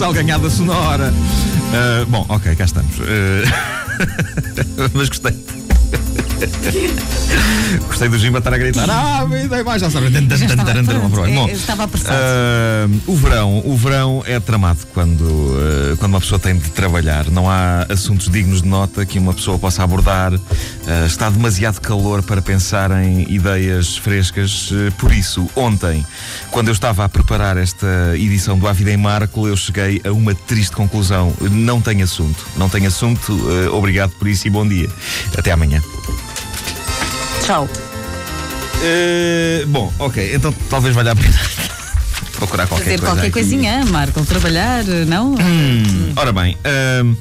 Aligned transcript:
futsal 0.00 0.14
ganhada 0.14 0.48
sonora. 0.48 1.12
Uh, 1.12 2.06
bom, 2.06 2.24
ok, 2.30 2.56
cá 2.56 2.64
estamos. 2.64 2.98
Uh, 2.98 3.44
mas 4.94 5.10
gostei. 5.10 5.59
Gostei 7.86 8.08
do 8.08 8.18
Jimba 8.18 8.38
estar 8.38 8.54
a 8.54 8.58
gritar. 8.58 8.88
Ah, 8.88 9.26
me 9.26 9.46
dei 9.46 9.62
mais, 9.62 9.80
já 9.80 9.90
sabe. 9.90 10.10
Bom, 11.34 11.48
estava 11.48 11.84
apressado. 11.84 12.18
Uh, 12.18 13.12
o 13.12 13.16
verão, 13.16 13.62
o 13.64 13.76
verão 13.76 14.22
é 14.26 14.40
tramado 14.40 14.80
quando, 14.92 15.22
uh, 15.22 15.96
quando 15.98 16.14
uma 16.14 16.20
pessoa 16.20 16.38
tem 16.38 16.56
de 16.56 16.70
trabalhar. 16.70 17.30
Não 17.30 17.48
há 17.48 17.86
assuntos 17.88 18.28
dignos 18.28 18.62
de 18.62 18.68
nota 18.68 19.04
que 19.04 19.18
uma 19.18 19.34
pessoa 19.34 19.58
possa 19.58 19.82
abordar. 19.84 20.32
Uh, 20.34 20.40
está 21.06 21.30
demasiado 21.30 21.80
calor 21.80 22.22
para 22.22 22.42
pensar 22.42 22.90
em 23.02 23.30
ideias 23.32 23.96
frescas. 23.96 24.70
por 24.98 25.12
isso, 25.12 25.48
ontem, 25.54 26.04
quando 26.50 26.68
eu 26.68 26.72
estava 26.72 27.04
a 27.04 27.08
preparar 27.08 27.56
esta 27.56 27.86
edição 28.16 28.58
do 28.58 28.66
A 28.66 28.72
Vida 28.72 28.90
em 28.90 28.96
Marco, 28.96 29.46
eu 29.46 29.56
cheguei 29.56 30.00
a 30.04 30.10
uma 30.10 30.34
triste 30.34 30.74
conclusão. 30.74 31.32
Não 31.40 31.80
tem 31.80 32.02
assunto. 32.02 32.46
Não 32.56 32.68
tem 32.68 32.86
assunto. 32.86 33.38
obrigado 33.72 34.10
por 34.12 34.28
isso 34.28 34.46
e 34.46 34.50
bom 34.50 34.66
dia. 34.66 34.88
Até 35.36 35.52
amanhã. 35.52 35.80
Tchau. 37.44 37.68
Uh, 38.82 39.66
bom, 39.66 39.92
ok, 39.98 40.34
então 40.34 40.52
talvez 40.70 40.94
valha 40.94 41.12
a 41.12 41.16
pena 41.16 41.38
procurar 42.32 42.66
qualquer 42.66 42.84
Fazer 42.84 42.98
coisa. 42.98 43.14
qualquer 43.14 43.30
coisinha, 43.30 43.84
Marco, 43.86 44.24
trabalhar, 44.24 44.84
não? 45.06 45.34
Hum, 45.34 46.12
ora 46.16 46.32
bem, 46.32 46.56
uh, 46.56 47.16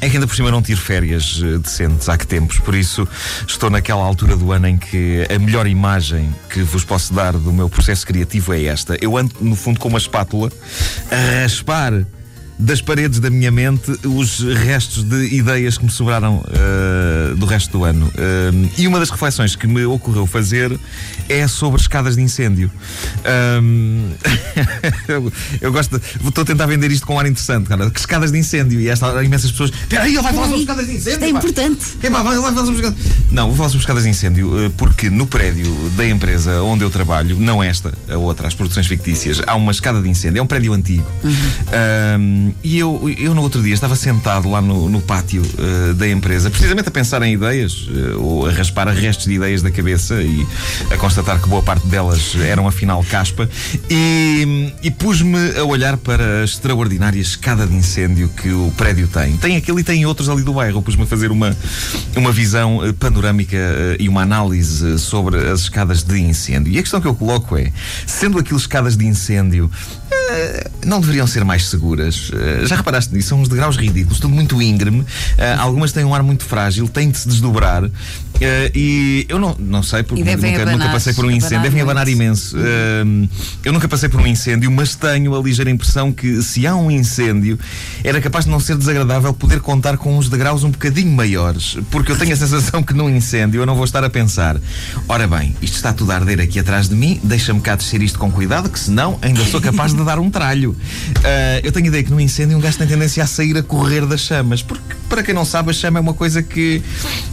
é 0.00 0.08
que 0.08 0.16
ainda 0.16 0.26
por 0.26 0.34
cima 0.34 0.50
não 0.50 0.62
tiro 0.62 0.80
férias 0.80 1.40
eh, 1.44 1.58
decentes 1.58 2.08
há 2.08 2.16
que 2.16 2.26
tempos, 2.26 2.58
por 2.58 2.74
isso 2.74 3.06
estou 3.46 3.68
naquela 3.68 4.02
altura 4.02 4.34
do 4.34 4.50
ano 4.50 4.66
em 4.66 4.78
que 4.78 5.26
a 5.28 5.38
melhor 5.38 5.66
imagem 5.66 6.34
que 6.48 6.62
vos 6.62 6.84
posso 6.84 7.12
dar 7.12 7.34
do 7.34 7.52
meu 7.52 7.68
processo 7.68 8.06
criativo 8.06 8.54
é 8.54 8.64
esta. 8.64 8.96
Eu 8.98 9.18
ando, 9.18 9.34
no 9.42 9.54
fundo, 9.54 9.78
com 9.78 9.88
uma 9.88 9.98
espátula 9.98 10.50
a 11.10 11.42
raspar 11.42 11.92
das 12.60 12.80
paredes 12.80 13.18
da 13.20 13.30
minha 13.30 13.50
mente 13.50 13.90
os 14.04 14.40
restos 14.40 15.02
de 15.02 15.34
ideias 15.34 15.78
que 15.78 15.84
me 15.84 15.90
sobraram 15.90 16.38
uh, 16.38 17.36
do 17.36 17.46
resto 17.46 17.78
do 17.78 17.84
ano. 17.84 18.06
Uh, 18.06 18.70
e 18.76 18.86
uma 18.86 18.98
das 18.98 19.10
reflexões 19.10 19.56
que 19.56 19.66
me 19.66 19.84
ocorreu 19.84 20.26
fazer 20.26 20.78
é 21.28 21.46
sobre 21.48 21.80
escadas 21.80 22.16
de 22.16 22.22
incêndio. 22.22 22.70
Um, 23.62 24.10
eu, 25.08 25.32
eu, 25.60 25.72
gosto 25.72 25.98
de, 25.98 26.04
Estou 26.26 26.42
a 26.42 26.44
tentar 26.44 26.66
vender 26.66 26.90
isto 26.90 27.06
com 27.06 27.14
um 27.14 27.18
ar 27.18 27.26
interessante, 27.26 27.68
cara. 27.68 27.90
Que 27.90 28.00
escadas 28.00 28.30
de 28.30 28.38
incêndio. 28.38 28.80
E 28.80 28.88
esta 28.88 29.22
imensas 29.24 29.50
pessoas. 29.50 29.70
Espera 29.70 30.02
aí, 30.04 30.14
ele 30.14 30.22
vai 30.22 30.32
falar 30.32 30.46
sobre 30.46 30.60
escadas 30.60 30.86
de 30.86 30.92
incêndio. 30.92 31.12
Isto 31.12 31.24
é 31.24 31.28
importante. 31.28 31.86
É, 32.02 32.10
pá, 32.10 32.22
vai, 32.22 32.38
vai 32.38 32.52
falar 32.52 32.66
sobre 32.66 32.80
escadas. 32.80 32.98
Não, 33.30 33.46
vou 33.48 33.56
falar 33.56 33.68
sobre 33.68 33.82
escadas 33.82 34.02
de 34.04 34.10
incêndio 34.10 34.66
uh, 34.66 34.70
porque 34.70 35.08
no 35.08 35.26
prédio 35.26 35.72
da 35.96 36.06
empresa 36.08 36.62
onde 36.62 36.84
eu 36.84 36.90
trabalho, 36.90 37.38
não 37.38 37.62
esta, 37.62 37.92
a 38.08 38.16
outra, 38.16 38.48
as 38.48 38.54
produções 38.54 38.86
fictícias, 38.86 39.40
há 39.46 39.54
uma 39.54 39.72
escada 39.72 40.00
de 40.00 40.08
incêndio. 40.08 40.40
É 40.40 40.42
um 40.42 40.46
prédio 40.46 40.72
antigo. 40.72 41.06
Uhum 41.22 42.50
e 42.62 42.78
eu, 42.78 43.14
eu 43.18 43.34
no 43.34 43.42
outro 43.42 43.62
dia 43.62 43.74
estava 43.74 43.96
sentado 43.96 44.48
lá 44.48 44.60
no, 44.60 44.88
no 44.88 45.00
pátio 45.00 45.42
uh, 45.42 45.94
da 45.94 46.08
empresa, 46.08 46.50
precisamente 46.50 46.88
a 46.88 46.90
pensar 46.90 47.22
em 47.22 47.34
ideias, 47.34 47.88
uh, 47.88 48.20
ou 48.20 48.46
a 48.46 48.52
raspar 48.52 48.88
restos 48.88 49.26
de 49.26 49.34
ideias 49.34 49.62
da 49.62 49.70
cabeça 49.70 50.20
e 50.22 50.46
a 50.90 50.96
constatar 50.96 51.40
que 51.40 51.48
boa 51.48 51.62
parte 51.62 51.86
delas 51.86 52.34
eram 52.36 52.66
afinal 52.66 53.04
caspa, 53.04 53.48
e, 53.88 54.72
e 54.82 54.90
pus-me 54.90 55.58
a 55.58 55.64
olhar 55.64 55.96
para 55.96 56.40
a 56.40 56.44
extraordinária 56.44 57.20
escada 57.20 57.66
de 57.66 57.74
incêndio 57.74 58.28
que 58.28 58.50
o 58.50 58.72
prédio 58.76 59.08
tem. 59.08 59.36
Tem 59.36 59.56
aquele 59.56 59.80
e 59.80 59.84
tem 59.84 60.04
outros 60.06 60.28
ali 60.28 60.42
do 60.42 60.52
bairro. 60.52 60.82
Pus-me 60.82 61.04
a 61.04 61.06
fazer 61.06 61.30
uma, 61.30 61.56
uma 62.16 62.32
visão 62.32 62.84
eh, 62.84 62.92
panorâmica 63.20 63.56
uh, 63.56 64.02
e 64.02 64.08
uma 64.08 64.22
análise 64.22 64.98
sobre 64.98 65.36
as 65.36 65.60
escadas 65.60 66.02
de 66.02 66.18
incêndio. 66.18 66.72
E 66.72 66.78
a 66.78 66.82
questão 66.82 67.00
que 67.00 67.06
eu 67.06 67.14
coloco 67.14 67.56
é: 67.56 67.70
sendo 68.06 68.38
aquilo 68.38 68.58
escadas 68.58 68.96
de 68.96 69.06
incêndio 69.06 69.70
eh, 70.10 70.70
não 70.84 71.00
deveriam 71.00 71.26
ser 71.26 71.44
mais 71.44 71.68
seguras. 71.68 72.30
Uh, 72.30 72.66
já 72.66 72.76
reparaste 72.76 73.14
nisso? 73.14 73.28
São 73.28 73.40
uns 73.40 73.48
degraus 73.48 73.76
ridículos, 73.76 74.18
tudo 74.18 74.34
muito 74.34 74.60
íngreme. 74.60 75.04
Algumas 75.58 75.92
têm 75.92 76.04
um 76.04 76.14
ar 76.14 76.22
muito 76.22 76.44
frágil, 76.44 76.88
têm 76.88 77.10
de 77.10 77.18
se 77.18 77.28
desdobrar. 77.28 77.88
E 78.74 79.26
eu 79.28 79.38
não, 79.38 79.56
não 79.58 79.82
sei, 79.82 80.02
porque 80.02 80.22
nunca, 80.22 80.34
abanar, 80.34 80.78
nunca, 80.78 80.88
passei 80.90 81.12
por 81.12 81.24
um 81.24 81.30
incêndio. 81.30 81.58
Abanar 81.58 81.70
devem 81.70 81.82
abanar 81.82 82.08
imenso. 82.08 82.56
eu 83.64 83.72
nunca 83.72 83.88
passei 83.88 84.08
por 84.08 84.20
um 84.20 84.26
incêndio, 84.26 84.70
mas 84.70 84.94
tenho 84.94 85.34
a 85.36 85.42
ligeira 85.42 85.70
impressão 85.70 86.12
que 86.12 86.42
se 86.42 86.66
há 86.66 86.74
um 86.74 86.90
incêndio, 86.90 87.58
era 88.02 88.20
capaz 88.20 88.44
de 88.44 88.50
não 88.50 88.60
ser 88.60 88.76
desagradável 88.76 89.32
poder 89.34 89.60
contar 89.60 89.96
com 89.96 90.16
uns 90.16 90.28
degraus 90.28 90.64
um 90.64 90.70
bocadinho 90.70 91.10
maiores. 91.10 91.76
Porque 91.90 92.12
eu 92.12 92.16
tenho 92.16 92.32
a 92.32 92.36
sensação 92.36 92.82
que 92.82 92.94
num 92.94 93.08
incêndio 93.08 93.60
eu 93.60 93.66
não 93.66 93.74
vou 93.74 93.84
estar 93.84 94.02
a 94.04 94.10
pensar: 94.10 94.56
ora 95.08 95.26
bem, 95.26 95.54
isto 95.60 95.76
está 95.76 95.92
tudo 95.92 96.12
a 96.12 96.16
arder 96.16 96.40
aqui 96.40 96.58
atrás 96.58 96.88
de 96.88 96.94
mim, 96.94 97.20
deixa-me 97.22 97.60
cá 97.60 97.74
descer 97.76 98.02
isto 98.02 98.18
com 98.18 98.30
cuidado, 98.30 98.68
que 98.68 98.78
senão 98.78 99.18
ainda 99.22 99.44
sou 99.44 99.60
capaz 99.60 99.94
de 99.94 100.02
dar 100.04 100.18
um 100.18 100.30
tralho. 100.30 100.70
Uh, 100.70 101.60
eu 101.62 101.72
tenho 101.72 101.86
ideia 101.86 102.02
que 102.02 102.10
no 102.10 102.20
incêndio 102.20 102.56
um 102.56 102.60
gajo 102.60 102.78
tem 102.78 102.86
tendência 102.86 103.22
a 103.22 103.26
sair 103.26 103.56
a 103.56 103.62
correr 103.62 104.06
das 104.06 104.20
chamas, 104.20 104.62
porque 104.62 105.00
para 105.08 105.22
quem 105.24 105.34
não 105.34 105.44
sabe, 105.44 105.70
a 105.70 105.72
chama 105.72 105.98
é 105.98 106.02
uma 106.02 106.14
coisa 106.14 106.42
que. 106.42 106.82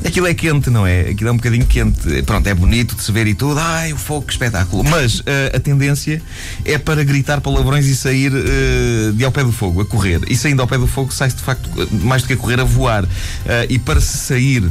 Aquilo 0.03 0.27
é 0.27 0.33
quente, 0.33 0.69
não 0.69 0.85
é? 0.85 0.96
Aquilo 1.01 1.29
é 1.29 1.31
um 1.31 1.37
bocadinho 1.37 1.65
quente. 1.65 2.21
Pronto, 2.23 2.47
é 2.47 2.53
bonito 2.53 2.95
de 2.95 3.03
se 3.03 3.11
ver 3.11 3.27
e 3.27 3.33
tudo. 3.33 3.59
Ai, 3.59 3.93
o 3.93 3.97
fogo, 3.97 4.25
que 4.25 4.33
espetáculo. 4.33 4.83
Mas 4.83 5.19
uh, 5.19 5.23
a 5.55 5.59
tendência 5.59 6.21
é 6.65 6.77
para 6.77 7.03
gritar 7.03 7.41
palavrões 7.41 7.85
e 7.85 7.95
sair 7.95 8.31
uh, 8.31 9.13
de 9.13 9.23
ao 9.23 9.31
pé 9.31 9.43
do 9.43 9.51
fogo, 9.51 9.81
a 9.81 9.85
correr. 9.85 10.21
E 10.29 10.35
saindo 10.35 10.61
ao 10.61 10.67
pé 10.67 10.77
do 10.77 10.87
fogo, 10.87 11.13
sai-se 11.13 11.35
de 11.35 11.41
facto 11.41 11.69
mais 11.91 12.21
do 12.21 12.27
que 12.27 12.33
a 12.33 12.37
correr, 12.37 12.59
a 12.59 12.63
voar. 12.63 13.05
e 13.69 13.79
para 13.79 13.99
se 13.99 14.17
sair 14.17 14.63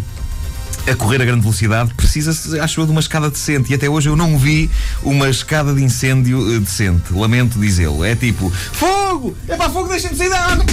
a 0.91 0.95
correr 0.95 1.21
a 1.21 1.25
grande 1.25 1.41
velocidade, 1.41 1.93
precisa-se, 1.95 2.59
acho 2.61 2.81
eu, 2.81 2.87
de 2.87 2.93
uma 2.93 3.01
escada 3.01 3.29
decente. 3.29 3.73
E 3.73 3.75
até 3.75 3.89
hoje 3.89 4.09
eu 4.09 4.17
não 4.17 4.39
vi 4.39 4.71
uma 5.03 5.29
escada 5.29 5.75
de 5.75 5.83
incêndio 5.83 6.39
uh, 6.39 6.61
decente. 6.61 7.13
Lamento 7.13 7.59
dizê-lo. 7.59 8.05
É 8.05 8.15
tipo: 8.15 8.51
fogo! 8.51 9.37
É 9.49 9.57
para 9.57 9.71
fogo, 9.71 9.89
deixem-me 9.89 10.17
sair 10.17 10.31
da 10.31 10.41
água! 10.41 10.65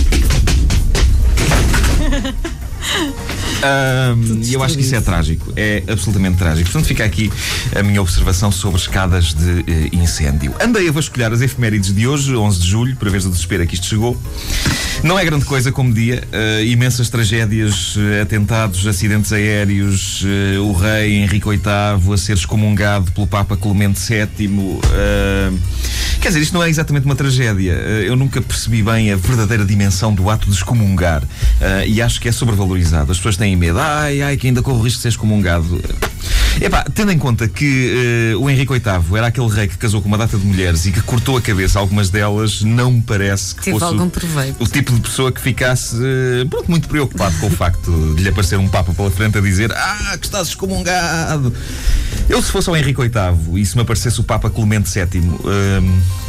Um, 3.64 4.42
e 4.44 4.54
eu 4.54 4.62
acho 4.62 4.76
que 4.76 4.82
isso 4.82 4.96
é 4.96 5.02
trágico, 5.02 5.54
é 5.56 5.84
absolutamente 5.88 6.38
trágico. 6.38 6.70
Portanto, 6.70 6.88
fica 6.88 7.06
aqui 7.06 7.32
a 7.74 7.82
minha 7.82 8.02
observação 8.02 8.52
sobre 8.52 8.80
escadas 8.80 9.34
de 9.34 9.52
uh, 9.52 9.64
incêndio. 9.96 10.54
Andei 10.60 10.90
a 10.90 10.92
vasculhar 10.92 11.32
as 11.32 11.42
efemérides 11.42 11.94
de 11.94 12.06
hoje, 12.06 12.36
11 12.36 12.60
de 12.60 12.68
julho, 12.68 12.96
para 12.98 13.10
ver 13.10 13.22
se 13.22 13.28
o 13.28 13.30
desespero 13.30 13.64
a 13.64 13.66
que 13.66 13.76
isto 13.76 13.86
chegou. 13.86 14.20
Não 15.04 15.18
é 15.18 15.24
grande 15.24 15.46
coisa, 15.46 15.72
como 15.72 15.94
dia. 15.94 16.24
Uh, 16.32 16.64
imensas 16.66 17.10
tragédias, 17.10 17.96
uh, 17.96 18.22
atentados, 18.22 18.86
acidentes 18.86 19.32
aéreos, 19.32 20.24
o 20.62 20.74
rei 20.74 21.16
Henrique 21.16 21.48
VIII 21.48 21.62
a 22.14 22.18
ser 22.18 22.34
excomungado 22.34 23.12
pelo 23.12 23.28
Papa 23.28 23.56
Clemente 23.56 24.00
VII. 24.00 24.80
Quer 26.24 26.30
dizer, 26.30 26.40
isto 26.40 26.54
não 26.54 26.64
é 26.64 26.70
exatamente 26.70 27.04
uma 27.04 27.18
tragédia. 27.18 27.74
Eu 27.74 28.16
nunca 28.16 28.42
percebi 28.42 28.82
bem 28.82 29.12
a 29.12 29.18
verdadeira 29.18 29.66
dimensão 29.66 30.16
do 30.16 30.30
ato 30.30 30.50
de 30.50 30.56
excomungar. 30.56 31.22
e 31.86 32.02
acho 32.02 32.22
que 32.22 32.30
é 32.30 32.32
sobrevalorizado. 32.32 33.12
As 33.12 33.18
pessoas 33.18 33.36
têm 33.36 33.58
medo. 33.58 33.78
Ai, 33.78 34.22
ai, 34.22 34.38
que 34.38 34.48
ainda 34.48 34.62
corre 34.62 34.78
o 34.78 34.82
risco 34.82 35.00
de 35.00 35.02
ser 35.02 35.10
excomungado. 35.10 35.82
Epá, 36.62 36.86
tendo 36.94 37.12
em 37.12 37.18
conta 37.18 37.48
que 37.48 38.34
uh, 38.36 38.42
o 38.42 38.50
Henrique 38.50 38.72
VIII 38.72 39.18
era 39.18 39.28
aquele 39.28 39.48
rei 39.50 39.68
que 39.68 39.78
casou 39.78 40.02
com 40.02 40.08
uma 40.08 40.18
data 40.18 40.38
de 40.38 40.46
mulheres 40.46 40.86
e 40.86 40.92
que 40.92 41.02
cortou 41.02 41.36
a 41.38 41.42
cabeça 41.42 41.80
algumas 41.80 42.10
delas, 42.10 42.62
não 42.62 42.92
me 42.92 43.02
parece 43.02 43.56
que 43.56 43.64
Teve 43.64 43.80
fosse 43.80 43.92
algum 43.92 44.08
proveito. 44.10 44.64
o 44.64 44.68
tipo 44.68 44.94
de 44.94 45.02
pessoa 45.02 45.32
que 45.32 45.42
ficasse 45.42 45.96
uh, 45.96 46.48
pronto, 46.50 46.70
muito 46.70 46.88
preocupado 46.88 47.36
com 47.40 47.48
o 47.48 47.52
facto 47.52 47.92
de 48.16 48.24
lhe 48.24 48.30
aparecer 48.30 48.58
um 48.58 48.68
Papa 48.68 48.94
pela 48.94 49.12
frente 49.12 49.38
a 49.38 49.42
dizer 49.42 49.72
Ah, 49.74 50.16
que 50.20 50.26
estás 50.26 50.48
excomungado. 50.50 51.54
Eu, 52.30 52.42
se 52.42 52.52
fosse 52.52 52.70
o 52.70 52.76
Henrique 52.76 53.02
VIII 53.02 53.60
e 53.62 53.66
se 53.66 53.76
me 53.76 53.82
aparecesse 53.82 54.20
o 54.20 54.24
Papa 54.24 54.50
Clemente 54.50 54.90
VII. 54.90 55.20
Uh, 55.22 56.24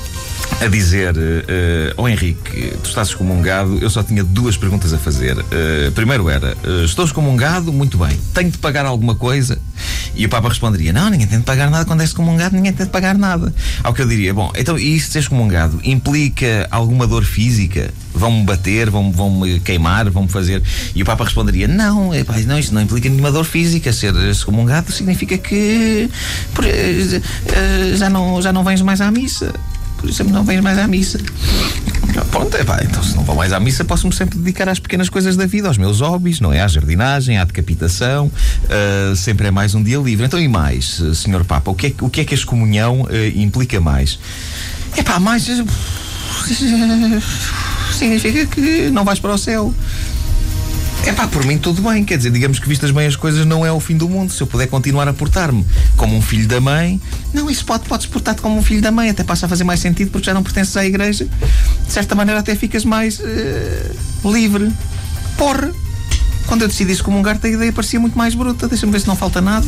a 0.61 0.69
dizer: 0.69 1.15
uh, 1.17 1.95
Oh 1.97 2.07
Henrique, 2.09 2.73
tu 2.83 2.89
estás 2.89 3.09
excomungado. 3.09 3.79
Eu 3.81 3.89
só 3.91 4.03
tinha 4.03 4.23
duas 4.23 4.57
perguntas 4.57 4.93
a 4.93 4.99
fazer. 4.99 5.37
Uh, 5.39 5.91
primeiro 5.95 6.29
era: 6.29 6.57
uh, 6.65 6.85
Estou 6.85 7.05
excomungado? 7.05 7.73
Muito 7.73 7.97
bem. 7.99 8.19
Tenho 8.33 8.51
de 8.51 8.59
pagar 8.59 8.85
alguma 8.87 9.15
coisa? 9.15 9.59
E 10.17 10.27
o 10.27 10.29
Papa 10.29 10.49
responderia: 10.49 10.93
Não, 10.93 11.11
ninguém 11.11 11.27
tem 11.27 11.39
de 11.39 11.45
pagar 11.45 11.71
nada. 11.71 11.85
Quando 11.85 12.01
és 12.01 12.11
excomungado, 12.11 12.55
ninguém 12.55 12.73
tem 12.73 12.87
de 12.87 12.93
pagar 12.93 13.17
nada. 13.17 13.53
Ao 13.83 13.93
que 13.93 14.03
eu 14.03 14.09
diria: 14.09 14.33
Bom, 14.33 14.53
então, 14.57 14.79
e 14.79 14.99
se 15.01 15.11
ser 15.11 15.19
excomungado 15.21 15.81
implica 15.83 16.67
alguma 16.71 17.07
dor 17.07 17.25
física? 17.25 17.93
Vão-me 18.13 18.45
bater, 18.45 18.91
vão-me 18.91 19.13
vão 19.13 19.41
queimar, 19.65 20.09
vão-me 20.09 20.29
fazer. 20.29 20.63
E 20.95 21.03
o 21.03 21.07
Papa 21.07 21.25
responderia: 21.25 21.67
Não, 21.67 22.15
epá, 22.15 22.39
não, 22.47 22.59
isto 22.59 22.75
não 22.75 22.83
implica 22.83 23.09
nenhuma 23.09 23.33
dor 23.33 23.45
física. 23.45 23.93
Ser 23.93 24.15
excomungado 24.29 24.93
significa 24.93 25.37
que 25.37 26.09
por, 26.53 26.65
já, 27.97 28.09
não, 28.09 28.41
já 28.41 28.53
não 28.53 28.63
vens 28.65 28.83
mais 28.83 29.01
à 29.01 29.11
missa 29.11 29.53
por 30.05 30.11
isso 30.11 30.23
não 30.25 30.45
vens 30.45 30.61
mais 30.61 30.79
à 30.79 30.87
missa. 30.87 31.19
Pronto, 32.31 32.57
é 32.57 32.65
pá, 32.65 32.81
então 32.83 33.03
se 33.03 33.17
não 33.17 33.25
vou 33.25 33.35
mais 33.35 33.53
à 33.53 33.59
missa, 33.59 33.85
posso-me 33.85 34.13
sempre 34.15 34.39
dedicar 34.39 34.69
às 34.69 34.79
pequenas 34.79 35.09
coisas 35.09 35.37
da 35.37 35.47
vida, 35.47 35.69
aos 35.69 35.79
meus 35.79 36.01
hobbies, 36.01 36.41
não 36.41 36.53
é? 36.53 36.61
À 36.61 36.69
jardinagem, 36.69 37.39
à 37.39 37.45
decapitação, 37.45 38.27
uh, 38.27 39.17
sempre 39.17 39.49
é 39.49 39.51
mais 39.51 39.75
um 39.75 39.83
dia 39.83 39.99
livre. 39.99 40.25
Então, 40.25 40.41
e 40.41 40.47
mais, 40.47 41.03
Senhor 41.15 41.45
Papa, 41.45 41.71
o 41.71 41.75
que 41.75 41.89
é, 41.89 41.95
o 42.01 42.09
que, 42.09 42.21
é 42.21 42.25
que 42.25 42.35
a 42.35 42.37
excomunhão 42.37 43.03
uh, 43.03 43.09
implica 43.35 43.81
mais? 43.81 44.19
É 44.97 45.03
pá, 45.03 45.19
mais. 45.19 45.49
Uh, 45.49 45.67
significa 47.93 48.47
que 48.47 48.91
não 48.91 49.05
vais 49.05 49.19
para 49.19 49.33
o 49.33 49.39
céu. 49.39 49.75
É 51.07 51.13
pá, 51.13 51.27
por 51.27 51.45
mim 51.45 51.59
tudo 51.59 51.83
bem. 51.83 52.03
Quer 52.03 52.17
dizer, 52.17 52.31
digamos 52.31 52.59
que 52.59 52.67
vistas 52.67 52.91
bem 52.91 53.07
as 53.07 53.15
coisas 53.15 53.45
não 53.45 53.65
é 53.65 53.71
o 53.71 53.79
fim 53.79 53.95
do 53.97 54.09
mundo. 54.09 54.33
Se 54.33 54.43
eu 54.43 54.47
puder 54.47 54.67
continuar 54.69 55.07
a 55.07 55.13
portar-me 55.13 55.65
como 55.99 56.17
um 56.17 56.23
filho 56.23 56.49
da 56.49 56.61
mãe, 56.63 56.99
não, 57.33 57.51
isso 57.51 57.65
pode, 57.65 57.85
podes 57.87 58.07
portar-te 58.07 58.41
como 58.41 58.57
um 58.57 58.63
filho 58.63 58.81
da 58.81 58.91
mãe, 58.91 59.11
até 59.11 59.23
passa 59.23 59.45
a 59.45 59.49
fazer 59.49 59.65
mais 59.65 59.81
sentido 59.81 60.11
porque 60.11 60.25
já 60.25 60.33
não 60.33 60.43
pertences 60.43 60.75
à 60.77 60.85
igreja. 60.85 61.29
De 61.87 61.93
certa 61.93 62.15
maneira 62.15 62.41
até 62.41 62.55
ficas 62.55 62.87
mais 62.87 63.21
uh, 63.21 64.33
livre. 64.33 64.73
Porra! 65.37 65.71
Quando 66.47 66.63
eu 66.63 66.69
decidi 66.69 66.93
excomungar-te, 66.93 67.47
a 67.47 67.51
ideia 67.51 67.73
parecia 67.73 68.01
muito 68.01 68.17
mais 68.17 68.35
bruta. 68.35 68.67
Deixa-me 68.67 68.93
ver 68.93 69.01
se 69.01 69.07
não 69.07 69.17
falta 69.17 69.43
nada. 69.43 69.67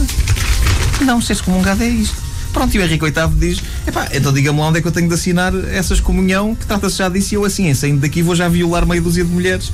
Não, 1.03 1.21
ser 1.21 1.35
excomungado 1.35 1.83
é 1.83 1.89
isto. 1.89 2.27
Pronto, 2.57 2.75
e 2.75 2.79
o 2.79 2.83
Henrique 2.83 3.05
VIII 3.05 3.29
diz: 3.39 3.63
epá, 3.87 4.09
então 4.15 4.33
diga-me 4.33 4.59
lá 4.59 4.69
onde 4.69 4.79
é 4.79 4.81
que 4.81 4.89
eu 4.89 4.93
tenho 4.93 5.07
de 5.07 5.13
assinar 5.13 5.53
essa 5.71 5.93
excomunhão, 5.93 6.55
que 6.55 6.65
trata-se 6.65 6.97
já 6.97 7.07
disso, 7.11 7.35
e 7.35 7.37
eu 7.37 7.45
assim, 7.45 7.73
saindo 7.75 8.01
daqui, 8.01 8.23
vou 8.23 8.35
já 8.35 8.49
violar 8.49 8.87
meia 8.87 9.03
dúzia 9.03 9.23
de 9.23 9.31
mulheres 9.31 9.71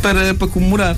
para, 0.00 0.34
para 0.34 0.48
comemorar. 0.48 0.96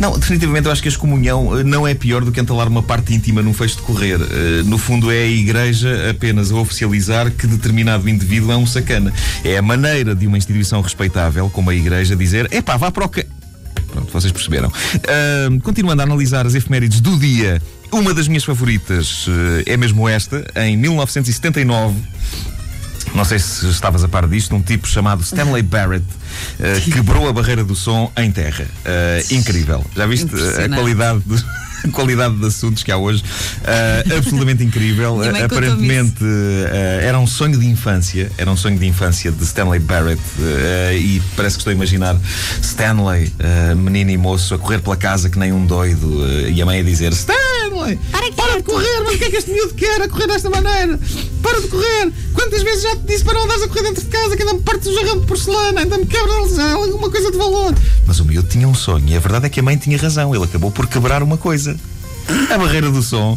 Não, 0.00 0.18
definitivamente 0.18 0.64
eu 0.64 0.72
acho 0.72 0.80
que 0.80 0.88
a 0.88 0.90
excomunhão 0.90 1.58
eh, 1.58 1.62
não 1.62 1.86
é 1.86 1.94
pior 1.94 2.24
do 2.24 2.32
que 2.32 2.40
entalar 2.40 2.66
uma 2.68 2.82
parte 2.82 3.14
íntima 3.14 3.42
num 3.42 3.52
fecho 3.52 3.76
de 3.76 3.82
correr. 3.82 4.18
Uh, 4.18 4.64
no 4.64 4.78
fundo, 4.78 5.12
é 5.12 5.24
a 5.24 5.26
igreja 5.26 6.10
apenas 6.10 6.50
a 6.50 6.56
oficializar 6.56 7.30
que 7.30 7.46
determinado 7.46 8.08
indivíduo 8.08 8.50
é 8.50 8.56
um 8.56 8.66
sacana. 8.66 9.12
É 9.44 9.58
a 9.58 9.62
maneira 9.62 10.14
de 10.14 10.26
uma 10.26 10.38
instituição 10.38 10.80
respeitável, 10.80 11.50
como 11.50 11.68
a 11.68 11.74
igreja, 11.74 12.16
dizer: 12.16 12.48
epá, 12.50 12.78
vá 12.78 12.90
para 12.90 13.04
o. 13.04 13.08
Ca... 13.10 13.22
Pronto, 13.88 14.10
vocês 14.10 14.32
perceberam. 14.32 14.68
Uh, 14.68 15.60
continuando 15.60 16.00
a 16.00 16.04
analisar 16.04 16.46
as 16.46 16.54
efemérides 16.54 17.00
do 17.00 17.18
dia, 17.18 17.60
uma 17.92 18.14
das 18.14 18.26
minhas 18.26 18.44
favoritas 18.44 19.26
uh, 19.26 19.62
é 19.66 19.76
mesmo 19.76 20.08
esta, 20.08 20.46
em 20.56 20.78
1979. 20.78 21.96
Não 23.20 23.24
sei 23.26 23.38
se 23.38 23.68
estavas 23.68 24.02
a 24.02 24.08
par 24.08 24.26
disto, 24.26 24.56
um 24.56 24.62
tipo 24.62 24.88
chamado 24.88 25.22
Stanley 25.22 25.60
Barrett 25.60 26.06
uh, 26.58 26.90
quebrou 26.90 27.28
a 27.28 27.32
barreira 27.34 27.62
do 27.62 27.76
som 27.76 28.10
em 28.16 28.32
terra. 28.32 28.64
Uh, 28.64 29.34
incrível. 29.34 29.84
Já 29.94 30.06
viste 30.06 30.30
a 30.34 30.74
qualidade 30.74 31.20
de 31.26 31.44
a 31.84 31.88
qualidade 31.90 32.36
de 32.36 32.46
assuntos 32.46 32.82
que 32.82 32.90
há 32.90 32.96
hoje. 32.96 33.22
Uh, 33.22 34.16
absolutamente 34.16 34.64
incrível. 34.64 35.16
Uh, 35.16 35.44
aparentemente 35.44 36.24
uh, 36.24 37.00
era 37.02 37.18
um 37.18 37.26
sonho 37.26 37.58
de 37.58 37.66
infância. 37.66 38.30
Era 38.38 38.50
um 38.50 38.56
sonho 38.56 38.78
de 38.78 38.86
infância 38.86 39.30
de 39.30 39.42
Stanley 39.44 39.80
Barrett. 39.80 40.22
e 40.98 41.20
parece 41.36 41.56
que 41.56 41.60
estou 41.60 41.70
a 41.72 41.74
imaginar 41.74 42.16
Stanley, 42.62 43.32
menino 43.76 44.10
e 44.10 44.16
moço, 44.16 44.54
a 44.54 44.58
correr 44.58 44.80
pela 44.80 44.96
casa 44.96 45.28
que 45.28 45.38
nem 45.38 45.52
um 45.52 45.66
doido. 45.66 46.26
e 46.48 46.60
a 46.60 46.64
mãe 46.66 46.80
a 46.80 46.82
dizer: 46.82 47.12
Stanley, 47.12 47.59
para, 48.12 48.32
para 48.32 48.56
de 48.56 48.62
correr, 48.62 49.00
mas 49.04 49.14
o 49.14 49.18
que 49.18 49.24
é 49.24 49.30
que 49.30 49.36
este 49.36 49.50
miúdo 49.50 49.74
quer 49.74 50.02
a 50.02 50.08
correr 50.08 50.26
desta 50.26 50.50
maneira? 50.50 50.98
Para 51.42 51.60
de 51.60 51.68
correr! 51.68 52.12
Quantas 52.34 52.62
vezes 52.62 52.82
já 52.82 52.96
te 52.96 53.02
disse 53.02 53.24
para 53.24 53.34
não 53.34 53.44
andares 53.44 53.62
a 53.62 53.68
correr 53.68 53.82
dentro 53.82 54.02
de 54.02 54.08
casa 54.08 54.36
que 54.36 54.42
ainda 54.42 54.54
me 54.54 54.60
partes 54.60 54.88
o 54.88 54.94
jarrão 54.94 55.20
de 55.20 55.26
porcelana, 55.26 55.80
ainda 55.80 55.98
me 55.98 56.06
quebra 56.06 56.32
alguma 56.32 57.10
coisa 57.10 57.30
de 57.30 57.38
valor? 57.38 57.74
Mas 58.06 58.20
o 58.20 58.24
miúdo 58.24 58.48
tinha 58.48 58.68
um 58.68 58.74
sonho 58.74 59.08
e 59.08 59.16
a 59.16 59.20
verdade 59.20 59.46
é 59.46 59.48
que 59.48 59.60
a 59.60 59.62
mãe 59.62 59.76
tinha 59.76 59.98
razão. 59.98 60.34
Ele 60.34 60.44
acabou 60.44 60.70
por 60.70 60.86
quebrar 60.86 61.22
uma 61.22 61.36
coisa. 61.36 61.78
A 62.50 62.58
barreira 62.58 62.90
do 62.90 63.02
som, 63.02 63.36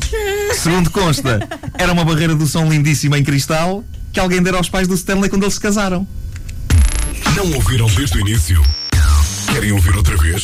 segundo 0.53 0.89
consta, 0.91 1.47
era 1.73 1.91
uma 1.91 2.05
barreira 2.05 2.35
do 2.35 2.45
som 2.45 2.69
lindíssima 2.69 3.17
em 3.17 3.23
cristal 3.23 3.83
que 4.11 4.19
alguém 4.19 4.41
dera 4.41 4.57
aos 4.57 4.69
pais 4.69 4.87
do 4.87 4.93
Stanley 4.93 5.29
quando 5.29 5.43
eles 5.43 5.55
se 5.55 5.59
casaram. 5.59 6.07
Não 7.35 7.51
ouviram 7.53 7.87
desde 7.87 8.17
o 8.17 8.21
início? 8.21 8.61
Querem 9.51 9.71
ouvir 9.71 9.95
outra 9.95 10.15
vez? 10.17 10.43